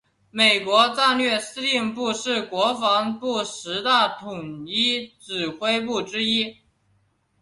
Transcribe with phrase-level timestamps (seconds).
[0.31, 6.57] 美国战略司令部是国防部十大统一指挥部之一。